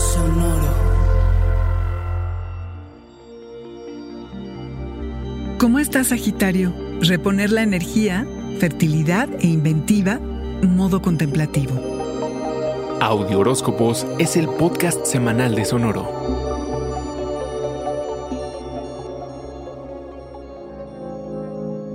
Sonoro. 0.00 0.74
¿Cómo 5.58 5.78
estás, 5.78 6.08
Sagitario? 6.08 6.72
Reponer 7.02 7.50
la 7.50 7.62
energía, 7.62 8.26
fertilidad 8.58 9.28
e 9.40 9.46
inventiva, 9.46 10.18
modo 10.62 11.02
contemplativo. 11.02 11.74
Audio 13.00 13.40
Horóscopos 13.40 14.06
es 14.18 14.36
el 14.36 14.48
podcast 14.48 15.04
semanal 15.04 15.54
de 15.54 15.66
Sonoro. 15.66 16.08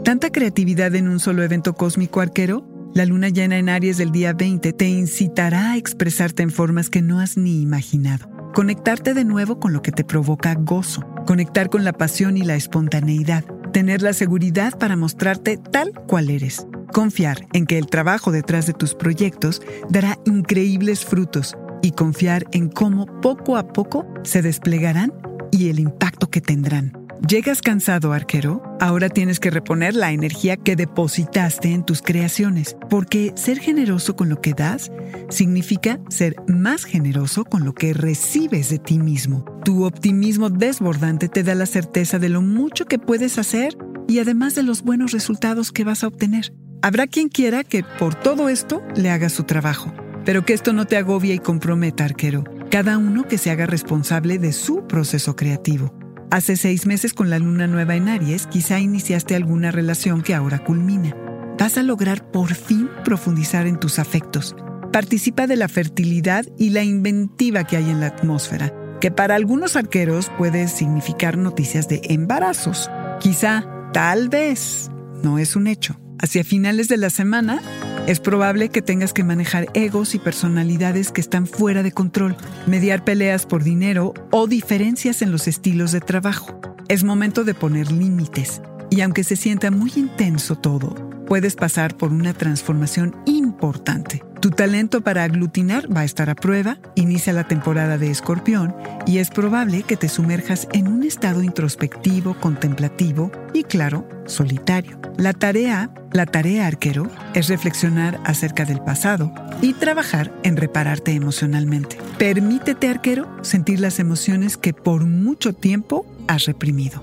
¿Tanta 0.04 0.32
creatividad 0.32 0.94
en 0.94 1.08
un 1.08 1.20
solo 1.20 1.42
evento 1.42 1.74
cósmico 1.74 2.22
arquero? 2.22 2.75
La 2.96 3.06
luna 3.06 3.28
llena 3.28 3.58
en 3.58 3.68
Aries 3.68 3.98
del 3.98 4.14
día 4.14 4.32
20 4.32 4.72
te 4.72 4.88
incitará 4.88 5.72
a 5.72 5.78
expresarte 5.78 6.44
en 6.44 6.50
formas 6.50 6.90
que 6.90 7.02
no 7.02 7.20
has 7.20 7.36
ni 7.36 7.62
imaginado. 7.62 8.30
Conectarte 8.54 9.14
de 9.14 9.26
nuevo 9.26 9.60
con 9.60 9.74
lo 9.74 9.82
que 9.82 9.92
te 9.92 10.06
provoca 10.06 10.56
gozo. 10.56 11.06
Conectar 11.28 11.70
con 11.70 11.84
la 11.84 11.92
pasión 11.92 12.38
y 12.38 12.44
la 12.44 12.56
espontaneidad. 12.56 13.44
Tener 13.74 14.02
la 14.02 14.14
seguridad 14.14 14.80
para 14.80 14.96
mostrarte 14.96 15.58
tal 15.58 15.92
cual 16.08 16.30
eres. 16.30 16.66
Confiar 16.94 17.46
en 17.52 17.66
que 17.66 17.78
el 17.78 17.88
trabajo 17.88 18.32
detrás 18.32 18.66
de 18.66 18.72
tus 18.72 18.96
proyectos 18.96 19.62
dará 19.90 20.18
increíbles 20.24 21.04
frutos 21.04 21.58
y 21.82 21.92
confiar 21.92 22.46
en 22.54 22.70
cómo 22.70 23.08
poco 23.20 23.58
a 23.58 23.74
poco 23.74 24.08
se 24.24 24.42
desplegarán 24.42 25.12
y 25.52 25.68
el 25.68 25.80
impacto 25.80 26.30
que 26.30 26.40
tendrán. 26.40 27.05
¿Llegas 27.22 27.62
cansado, 27.62 28.14
arquero? 28.14 28.62
Ahora 28.80 29.10
tienes 29.10 29.40
que 29.40 29.50
reponer 29.50 29.96
la 29.96 30.12
energía 30.12 30.58
que 30.58 30.76
depositaste 30.76 31.72
en 31.72 31.84
tus 31.84 32.02
creaciones, 32.02 32.76
porque 32.90 33.32
ser 33.36 33.58
generoso 33.58 34.16
con 34.16 34.30
lo 34.30 34.42
que 34.42 34.54
das 34.54 34.92
significa 35.30 36.00
ser 36.10 36.36
más 36.48 36.84
generoso 36.84 37.46
con 37.46 37.64
lo 37.64 37.74
que 37.74 37.94
recibes 37.94 38.70
de 38.70 38.80
ti 38.80 39.00
mismo. 39.00 39.46
Tu 39.64 39.86
optimismo 39.86 40.50
desbordante 40.50 41.30
te 41.30 41.42
da 41.42 41.56
la 41.56 41.66
certeza 41.66 42.20
de 42.20 42.30
lo 42.30 42.42
mucho 42.42 42.86
que 42.86 43.00
puedes 43.00 43.40
hacer 43.40 43.76
y 44.08 44.20
además 44.20 44.54
de 44.54 44.64
los 44.64 44.84
buenos 44.84 45.12
resultados 45.12 45.72
que 45.72 45.86
vas 45.86 46.04
a 46.04 46.08
obtener. 46.08 46.54
Habrá 46.82 47.08
quien 47.08 47.30
quiera 47.30 47.64
que 47.64 47.84
por 47.98 48.14
todo 48.14 48.50
esto 48.50 48.84
le 48.96 49.10
haga 49.10 49.30
su 49.30 49.46
trabajo, 49.46 49.92
pero 50.26 50.46
que 50.46 50.54
esto 50.54 50.74
no 50.74 50.86
te 50.86 50.98
agobie 50.98 51.34
y 51.34 51.40
comprometa, 51.40 52.04
arquero. 52.04 52.44
Cada 52.70 52.98
uno 52.98 53.24
que 53.24 53.38
se 53.38 53.50
haga 53.50 53.66
responsable 53.66 54.38
de 54.38 54.52
su 54.52 54.86
proceso 54.86 55.36
creativo. 55.36 56.05
Hace 56.36 56.58
seis 56.58 56.86
meses 56.86 57.14
con 57.14 57.30
la 57.30 57.40
luna 57.40 57.66
nueva 57.66 57.96
en 57.96 58.10
Aries, 58.10 58.46
quizá 58.46 58.78
iniciaste 58.82 59.38
alguna 59.38 59.72
relación 59.72 60.22
que 60.22 60.36
ahora 60.36 60.66
culmina. 60.66 61.16
Vas 61.58 61.78
a 61.78 61.82
lograr 61.82 62.30
por 62.30 62.56
fin 62.56 62.90
profundizar 63.06 63.68
en 63.68 63.80
tus 63.80 64.00
afectos. 64.00 64.54
Participa 64.92 65.48
de 65.48 65.56
la 65.56 65.70
fertilidad 65.70 66.46
y 66.58 66.72
la 66.72 66.84
inventiva 66.84 67.64
que 67.64 67.78
hay 67.78 67.90
en 67.90 68.02
la 68.02 68.08
atmósfera, 68.08 68.74
que 69.00 69.12
para 69.12 69.36
algunos 69.36 69.78
arqueros 69.78 70.30
puede 70.38 70.68
significar 70.68 71.38
noticias 71.38 71.88
de 71.88 72.02
embarazos. 72.04 72.92
Quizá, 73.22 73.66
tal 73.94 74.28
vez, 74.28 74.92
no 75.24 75.40
es 75.40 75.56
un 75.56 75.68
hecho. 75.68 75.98
Hacia 76.20 76.44
finales 76.44 76.90
de 76.90 76.98
la 76.98 77.12
semana, 77.12 77.62
es 78.08 78.20
probable 78.20 78.70
que 78.70 78.82
tengas 78.82 79.14
que 79.14 79.24
manejar 79.24 79.68
egos 79.74 80.14
y 80.14 80.20
personalidades 80.20 81.12
que 81.12 81.22
están 81.22 81.48
fuera 81.48 81.82
de 81.82 81.92
control, 81.92 82.38
mediar 82.68 83.04
peleas 83.04 83.46
por 83.46 83.64
dinero 83.64 84.14
o 84.32 84.48
diferencias 84.48 85.22
en 85.22 85.32
los 85.32 85.48
estilos 85.48 85.92
de 85.92 86.02
trabajo. 86.02 86.60
Es 86.88 87.04
momento 87.04 87.44
de 87.44 87.56
poner 87.56 87.92
límites. 87.92 88.62
Y 88.92 89.02
aunque 89.02 89.24
se 89.24 89.36
sienta 89.36 89.72
muy 89.72 89.92
intenso 89.96 90.56
todo, 90.56 90.94
puedes 91.26 91.56
pasar 91.56 91.98
por 91.98 92.12
una 92.12 92.34
transformación 92.34 93.16
importante. 93.26 94.25
Tu 94.46 94.52
talento 94.52 95.02
para 95.02 95.24
aglutinar 95.24 95.92
va 95.92 96.02
a 96.02 96.06
estar 96.06 96.30
a 96.30 96.36
prueba, 96.36 96.78
inicia 96.94 97.34
la 97.34 97.48
temporada 97.48 97.98
de 97.98 98.12
escorpión 98.12 98.76
y 99.08 99.18
es 99.18 99.32
probable 99.32 99.82
que 99.82 99.98
te 99.98 100.08
sumerjas 100.08 100.68
en 100.72 100.88
un 100.88 101.02
estado 101.02 101.42
introspectivo, 101.42 102.36
contemplativo 102.40 103.32
y, 103.56 103.64
claro, 103.64 104.08
solitario. 104.28 105.00
La 105.18 105.34
tarea, 105.34 105.90
la 106.12 106.28
tarea 106.28 106.68
arquero, 106.68 107.10
es 107.34 107.48
reflexionar 107.48 108.20
acerca 108.24 108.66
del 108.66 108.82
pasado 108.82 109.34
y 109.64 109.74
trabajar 109.74 110.32
en 110.44 110.58
repararte 110.58 111.14
emocionalmente. 111.14 111.98
Permítete, 112.20 112.88
arquero, 112.88 113.28
sentir 113.42 113.80
las 113.80 113.98
emociones 113.98 114.58
que 114.58 114.76
por 114.76 115.08
mucho 115.08 115.54
tiempo 115.54 116.06
has 116.28 116.46
reprimido. 116.46 117.02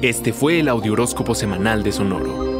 Este 0.00 0.32
fue 0.32 0.60
el 0.60 0.68
Audioróscopo 0.68 1.34
semanal 1.34 1.82
de 1.82 1.92
Sonoro. 1.92 2.59